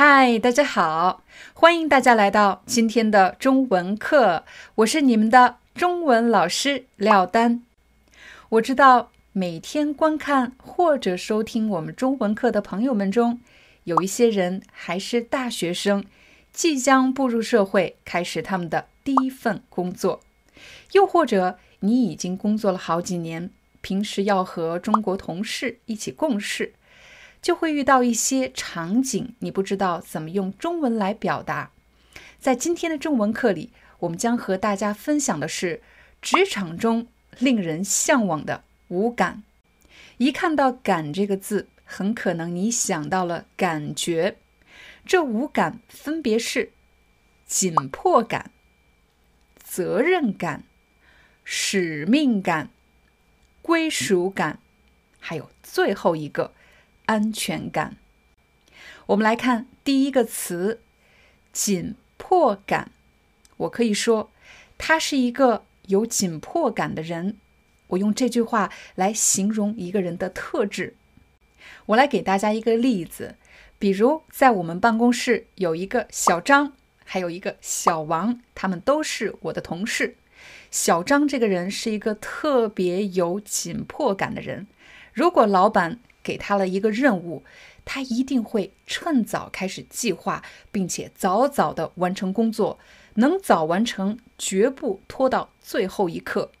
[0.00, 4.44] 嗨，大家好，欢迎大家来到今天的中文课，
[4.76, 7.64] 我是你们的中文老师廖丹。
[8.50, 13.40] 我知道每天观看或者收听我们中文课的朋友们中，
[13.82, 16.04] 有一些人还是大学生，
[16.52, 20.20] 即将步入社会，开始他们的第一份工作；
[20.92, 26.74] 又或者你已经工作了好几年，平时要和中国同事一起共事。
[27.40, 31.70] 就会遇到一些场景，你不知道怎么用中文来表达。
[32.38, 35.82] 在今天的中文课里，我们将和大家分享的是
[36.20, 39.42] 职场中令人向往的五感。
[40.18, 44.36] 一看到“感”这个字，很可能你想到了感觉。
[45.06, 46.72] 这五感分别是
[47.46, 48.50] 紧迫感、
[49.56, 50.64] 责任感、
[51.44, 52.70] 使命感、
[53.62, 54.58] 归属感，
[55.18, 56.52] 还有最后一个。
[57.08, 57.96] 安全感。
[59.06, 60.80] 我们来看第一个词
[61.52, 62.90] “紧迫感”。
[63.56, 64.30] 我可以说，
[64.76, 67.36] 他是一个有紧迫感的人。
[67.88, 70.94] 我用这句话来形容一个人的特质。
[71.86, 73.36] 我来给大家一个例子，
[73.78, 76.74] 比如在我们办公室有一个小张，
[77.06, 80.16] 还有一个小王，他们都是我的同事。
[80.70, 84.66] 小张这个人是一个特别有紧迫感的人。
[85.14, 85.98] 如果老板
[86.28, 87.42] 给他了一个任务，
[87.86, 92.78] 他一定会趁早开始计划，并且早早的完成工作，
[93.14, 96.52] 能早完成，绝不拖到最后一刻。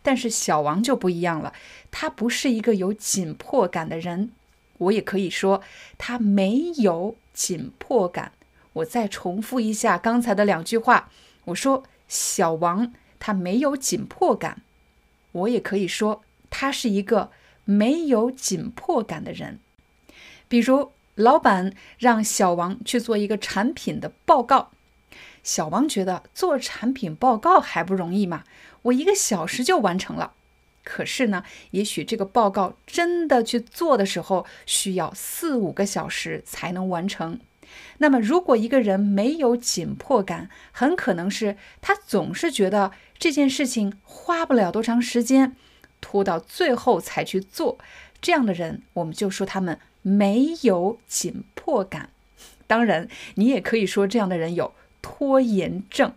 [0.00, 1.52] 但是小王就不一样了，
[1.90, 4.30] 他不是一个有紧迫感的人，
[4.78, 5.60] 我也可以说
[5.98, 8.32] 他没有紧迫感。
[8.72, 11.10] 我再重复一下刚才的两句话，
[11.44, 14.62] 我说小王他没有紧迫感，
[15.32, 17.30] 我也可以说他是一个。
[17.64, 19.58] 没有紧迫感的人，
[20.48, 24.70] 比如老板让小王去做一个产品的报告，
[25.42, 28.44] 小王觉得做产品报告还不容易嘛，
[28.82, 30.32] 我一个小时就完成了。
[30.84, 37.38] 可是呢，也许这个报告真的去做的时候，需要四五个小时才能完成。
[37.98, 45.54] 那么，如果一个人没有紧迫感，很可能是他总是觉得这件事情花不了多长时间。
[46.02, 47.78] 拖到最后才去做，
[48.20, 52.10] 这样的人，我们就说他们没有紧迫感。
[52.66, 56.12] 当然，你也可以说这样的人有拖延症。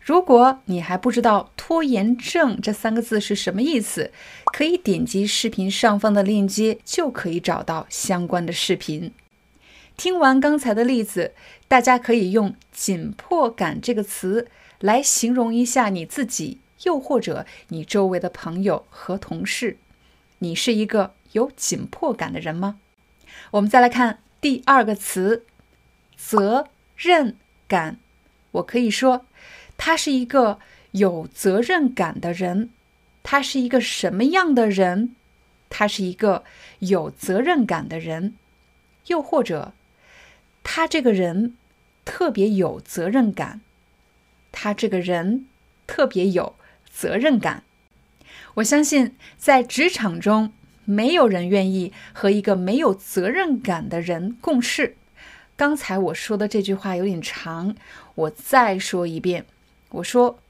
[0.00, 4.10] 如果你还不知道“拖延症”这三个字是什么意思，
[4.54, 9.12] 可以点击视频上方的链接，就可以找到相关的视频。
[9.96, 11.34] 听完刚才的例子，
[11.66, 14.48] 大家可以用“紧迫感”这个词
[14.80, 16.58] 来形容一下你自己。
[16.84, 19.78] 又或者你周围的朋友和同事，
[20.38, 22.78] 你是一个有紧迫感的人吗？
[23.52, 25.44] 我们再来看第二个词
[26.16, 27.98] “责任感”。
[28.52, 29.26] 我可以说，
[29.76, 30.58] 他是一个
[30.92, 32.70] 有责任感的人。
[33.22, 35.14] 他是一个什么样的人？
[35.68, 36.44] 他是一个
[36.78, 38.34] 有责任感的人。
[39.08, 39.72] 又或者，
[40.62, 41.56] 他这个人
[42.04, 43.60] 特别有责任感。
[44.50, 45.46] 他这个人
[45.86, 46.54] 特别有。
[46.98, 47.62] 责任感，
[48.54, 50.52] 我相信在职场中，
[50.84, 54.96] 没有人愿意和一个没有责任感的人共事。
[55.54, 57.76] 刚才我说的这句话有点长，
[58.16, 59.46] 我再说一遍。
[59.90, 60.40] 我说，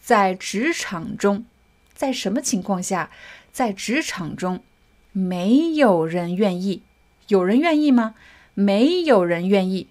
[0.00, 1.44] 在职场中，
[1.92, 3.12] 在什么情况下，
[3.52, 4.64] 在职场中，
[5.12, 6.82] 没有人愿意？
[7.28, 8.16] 有人愿意吗？
[8.54, 9.86] 没有人愿意。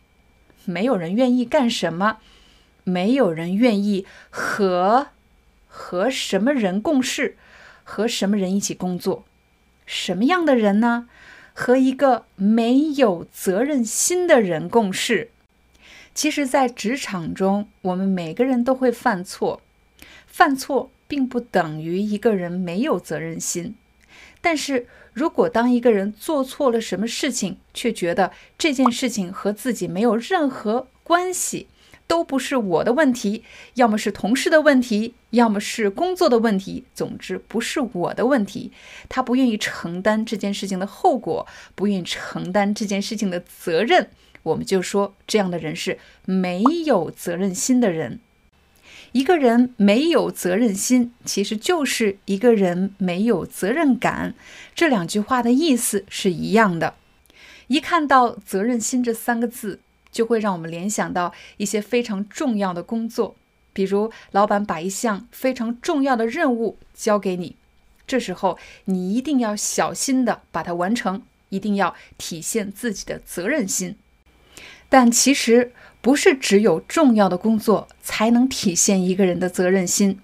[0.66, 2.18] 没有人愿意干什么？
[2.84, 5.08] 没有人愿意和。
[5.76, 7.36] 和什么人共事？
[7.84, 9.26] 和什么人一起工作？
[9.88, 11.10] 什么样的人呢？
[11.52, 15.32] 和一个没有责任心的人共事。
[16.14, 19.62] 其实，在职场中，我们每个人都会犯错。
[20.28, 23.76] 犯错并不等于一个人没有责任心。
[24.42, 31.68] 但是如果当一个人做错了什么事情，却觉得这件事情和自己没有任何关系，
[32.08, 33.44] 都不是我的问题，
[33.76, 36.84] 要么是同事的问题，要么是工作的问题。
[36.94, 38.72] 总之，不是我的问题。
[39.10, 44.10] 他不愿意承担这件事情的后果，不愿意承担这件事情的责任，
[44.44, 48.20] 我们就说这样的人是没有责任心的人。
[49.14, 54.34] 一个人没有责任心，其实就是一个人没有责任感。
[54.74, 56.96] 这两句话的意思是一样的。
[57.68, 59.80] 一看到“责任心”这三个字，
[60.14, 63.36] 就会让我们联想到一些非常重要的工作，
[63.74, 67.58] 比如老板把一项非常重要的任务交给你，
[68.08, 73.98] 这时候你一定要小心的把它完成，一定要体现自己的责任心。
[74.88, 75.74] 但其实。
[76.04, 80.20] 不是只有重要的工作才能体现一个人的责任心。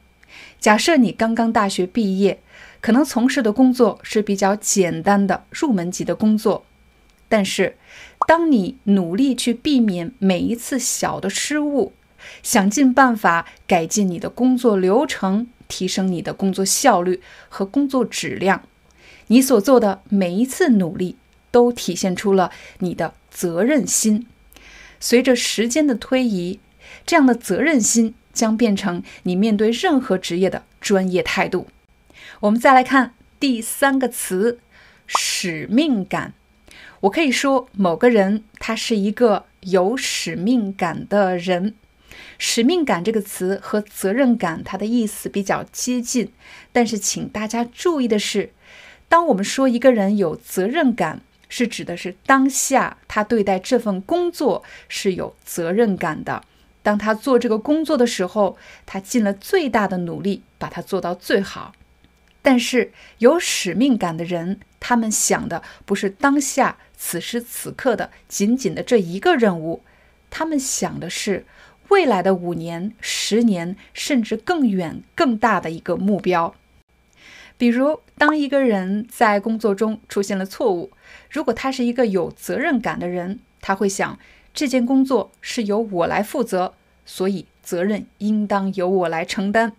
[0.59, 2.41] 假设你刚刚大学毕业，
[2.81, 6.65] 可能从事的工作是比较简单的入门级的工作，
[7.29, 7.77] 但是
[8.27, 11.93] 当你努力去避免每一次小的失误，
[12.43, 18.63] 想尽办法改进你的工作流程，提升你的工作效率和工作质量，
[19.27, 21.15] 你所做的每一次努力
[21.51, 24.27] 都体现出了你的责任心。
[24.99, 26.59] 随着时间的推移，
[27.05, 31.67] 这样的责任心将变成你面对任何职业的专业态度。
[32.41, 34.59] 我们再来看第三个词——
[35.07, 36.33] 使命感。
[37.01, 41.75] 我可以说，某个人他是一个有使命感的人。
[42.37, 46.31] 使命感这个词和责任感，它的意思比较接近。
[46.71, 48.51] 但是，请大家注意的是，
[49.07, 56.43] 当我们说一个人有责任感，是指的是当下他对待这份工作是有责任感的。
[56.81, 61.73] 当他做这个工作的时候，他尽了最大的努力把它做到最好。
[62.41, 69.83] 但是有使命感的人，他们想的不是当下此时此刻的仅仅的这一个任务，
[70.29, 71.45] 他们想的是
[71.89, 76.55] 未来的五年、十年，甚至更远、更大的一个目标。
[77.57, 80.91] 比如，当一个人在工作中出现了错误，
[81.29, 84.17] 如果他是一个有责任感的人，他会想
[84.53, 86.73] 这件工作是由我来负责，
[87.05, 89.73] 所以责任应当由我来承担。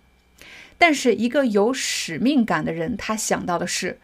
[0.83, 3.99] 但是，一个有使命感的人，他想到的是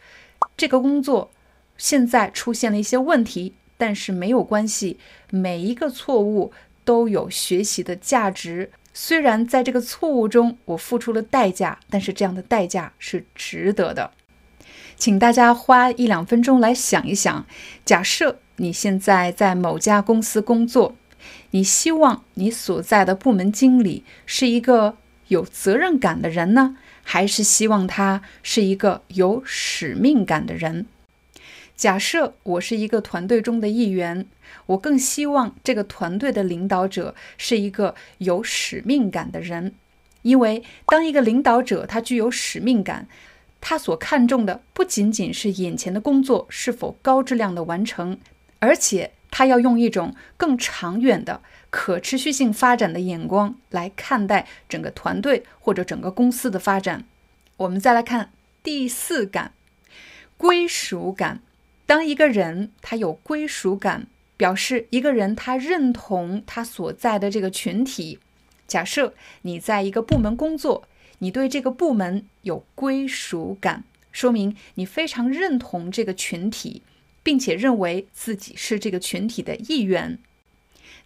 [0.58, 1.30] 这个工作
[1.78, 4.98] 现在出现了一些问题，但是没有关系，
[5.30, 6.52] 每一个错误
[6.84, 8.70] 都有学习的价值。
[8.92, 14.10] 虽然在这个错误中我付出了代价，但是这样的代价是值得的。
[14.96, 17.46] 请大家花一两分钟来想一想：
[17.86, 20.94] 假设你现在在某家公司工作，
[21.52, 30.86] 你希望你所在的部门经理是一个有责任感的人呢，还是希望他是一个有使命感的人？
[31.76, 34.26] 假设我是一个团队中的一员。
[34.66, 39.74] 我更希望这个团队的领导者是一个有使命感的人，
[40.22, 43.06] 因为当一个领导者他具有使命感，
[43.60, 48.18] 他所看重的不仅仅是眼前的工作是否高质量的完成，
[48.60, 57.04] 而且他要用一种更长远的可持续性发展的眼光来看待整个团队或者整个公司的发展。
[57.58, 58.30] 我们再来看
[58.62, 59.52] 第四感，
[60.38, 61.40] 归属感。
[61.84, 64.06] 当一个人他有归属感。
[64.38, 68.18] 表示一个人他认同他所在的这个群体。
[68.66, 70.86] 假设你在一个部门工作，
[71.20, 76.82] 你对这个部门有归属感，说明你非常认同这个群体，
[77.26, 80.16] 并且认为自己是这个群体的一员。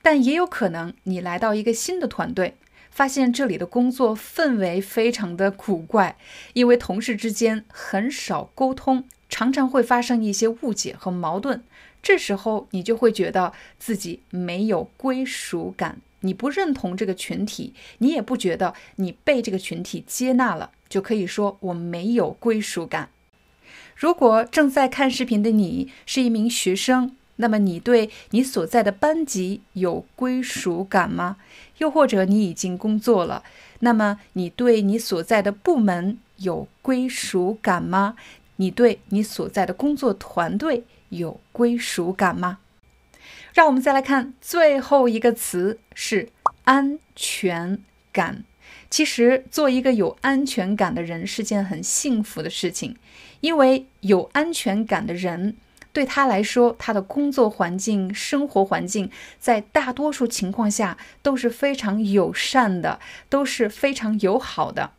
[0.03, 2.57] 但也有可能你来到一个新的团队，
[2.91, 6.19] 发现这里的工作氛围非常的古怪，
[6.53, 11.63] 因为同事之间很少沟通，常常会发生一些误解和矛盾。
[12.03, 23.09] 这时候你就会觉得自己没有归属感，你不认同这个群体，你也不觉得你被这个群体接纳了，就可以说我没有归属感。
[24.01, 31.37] 如果正在看视频的你是一名学生，那么你对你所在的班级有归属感吗？
[31.77, 33.45] 又或者你已经工作了，
[33.81, 38.17] 那么你对你所在的部门有归属感吗？
[38.57, 40.85] 你对你所在的工作团队？
[41.11, 42.57] 有归属感吗？
[43.53, 46.31] 让我们再来看最后一个词是
[46.65, 47.79] 安全
[48.11, 48.45] 感。
[48.91, 52.97] 其实，做一个有安全感的人是件很幸福的事情，
[53.41, 55.57] 因为有安全感的人
[55.93, 64.91] 对他来说，他的工作环境、生活环境在大多数情况下都是非常友善的，都是非常友好的。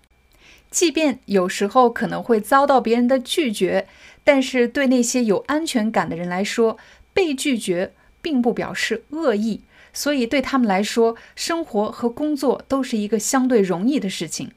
[0.70, 3.88] 即便有时候可能会遭到别人的拒绝。
[4.24, 6.78] 但是对那些有安全感的人来说，
[7.12, 9.62] 被拒绝并不表示恶意，
[9.94, 14.52] 所以对他们来说，生活和工作都是一个相对容易的事情。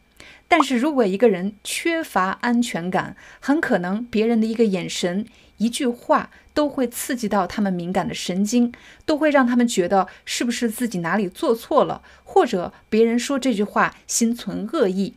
[0.47, 5.26] 但是如果一个人缺乏安全感，很可能别人的一个眼神、
[5.57, 8.73] 一句话都会刺激到他们敏感的神经，
[9.07, 15.14] 都会让他们觉得是不是自己哪里做错了，或者别人说这句话心存恶意。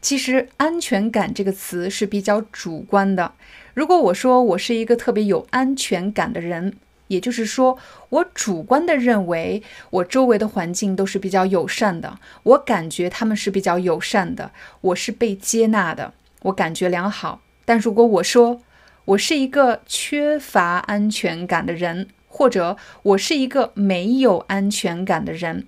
[0.00, 3.34] 其实“安全感”这个词是比较主观的。
[3.74, 6.76] 如果我说我是一个特别有安全感的人，
[7.08, 7.76] 也就是说，
[8.08, 17.40] 我主观的认为我周围的环境都是比较友善的，我感觉他们是比较友善的，我是被接纳的，我感觉良好。
[17.64, 18.60] 但如果我说
[19.06, 25.66] 我是一个缺乏安全感的人，或者我是一个没有安全感的人，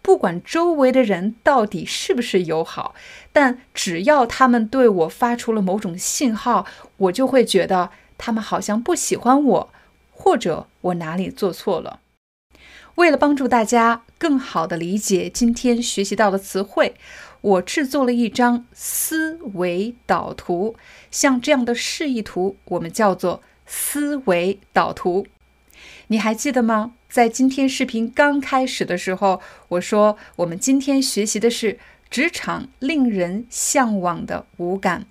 [0.00, 2.94] 不管周围的人到底是不是友好，
[3.32, 6.66] 但只要他们对我发出了某种信号，
[6.96, 9.70] 我就会觉得他们好像不喜欢我。
[10.18, 12.00] 或者我哪里做错了？
[12.96, 16.96] 为了帮助大家更好地理解今天学习到的词汇，
[17.40, 20.74] 我制作了一张思维导图。
[21.08, 25.28] 像这样的示意图，我们叫做思维导图。
[26.08, 26.94] 你还记得吗？
[27.08, 31.78] 在今天视频刚开始的时候，我说我们今天学习的是
[32.10, 35.06] 职场令人向往的五感。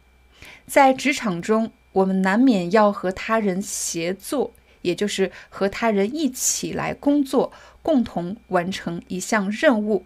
[0.67, 4.51] 在职场中，我们难免要和他人协作。
[4.87, 7.51] 也就是和他人一起来工作，
[7.81, 10.05] 共同完成一项任务。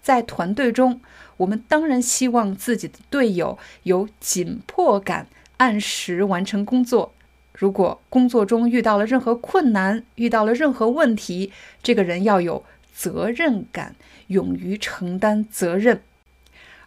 [0.00, 1.00] 在团队中，
[1.38, 7.12] 我们当然希望自己的队友有紧迫感，按时完成工作。
[7.52, 13.96] 如果工作中遇到了任何困难，遇到了任何问题，这个人要有责任感，
[14.28, 16.00] 勇于承担责任。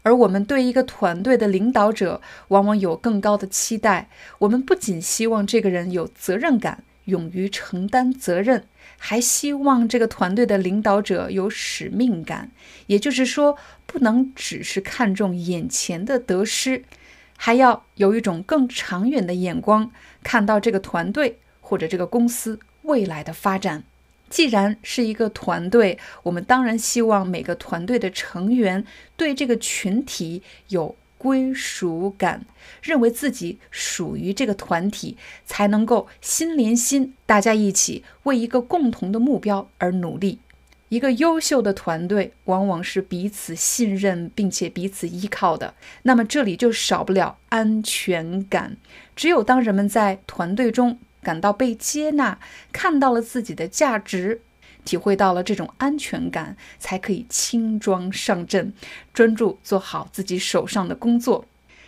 [0.02, 4.10] 而我们对一个团队的领导者，往往有更高的期待。
[4.40, 6.84] 我们不仅希望这个人有责任感。
[7.06, 8.66] 勇于承担责任，
[8.98, 12.52] 还希望这个团队的领导者有使命感。
[12.88, 16.84] 也就是说，不能只是看重眼前的得失，
[17.38, 19.92] 还要有一种更长远的眼光，
[20.24, 23.84] 看到这个团队或者这个公司未来的发展。
[24.30, 28.84] 既然是一个团队，我们当然希望每个团队的成员
[29.16, 30.96] 对这个群体有。
[31.24, 32.46] 归属感，
[32.82, 35.16] 认为自己属于这个团体，
[35.46, 40.40] 才能够心连心，大家一起为一个共同的目标而努力。
[40.90, 48.76] 一个优秀的团队往往是彼此信任并且彼此依靠的，那么这里就少不了安全感。
[49.16, 52.38] 只有当人们在团队中感到被接纳，
[52.74, 54.42] 看到了自己的价值。
[54.84, 58.74] 体会到了这种安全感，才可以轻装上阵，
[59.14, 61.46] 专注做好自己手上的工作。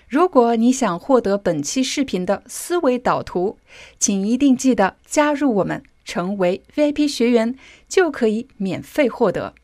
[0.07, 3.57] 如果你想获得本期视频的思维导图，
[3.97, 7.55] 请一定记得加入我们，成为 VIP 学员，
[7.87, 9.55] 就可以免费获得。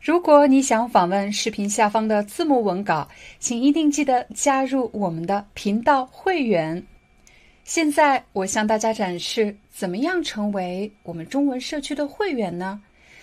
[0.00, 6.86] 如果你想访问视频下方的字幕文稿，请一定记得加入我们的频道会员。
[7.64, 12.82] 现在我向大家展示怎么样成为我们中文社区的会员呢？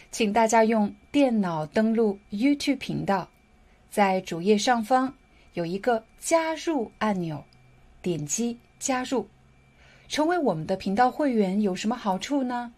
[0.10, 3.30] 请大家用电脑登录 YouTube 频道，
[3.92, 5.14] 在主页上方
[5.54, 7.44] 有一个加入按钮，
[8.02, 9.28] 点击加入，
[10.08, 12.74] 成为我们的频道会员有什么好处呢？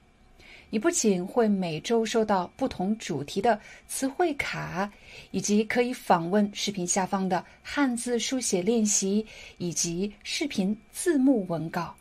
[0.73, 4.91] 你不仅会每周收到不同主题的词汇卡，
[5.29, 9.23] 以及可以访问视频下方的汉字书写练习
[9.59, 11.95] 以及视频字幕文稿。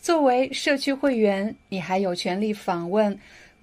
[0.00, 3.16] 作为社区会员，你还有权利访问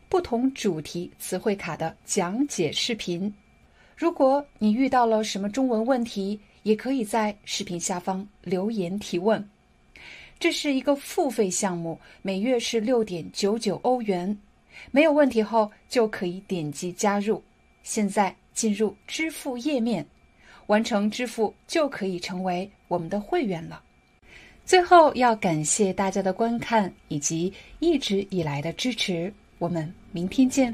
[0.07, 3.33] 不同主题词汇卡的讲解视频。
[3.97, 9.45] 如果你遇到了什么中文问题，也可以在视频下方留言提问。
[10.39, 14.37] 这是一个付费项目，每月是六点九九欧元。
[14.91, 17.43] 没有问题后就可以点击加入。
[17.83, 20.05] 现在进入支付页面，
[20.67, 23.83] 完成支付就可以成为我们的会员了。
[24.65, 29.33] 最后要感谢大家的观看以及一直以来的支持。
[29.57, 30.73] 我们明天见。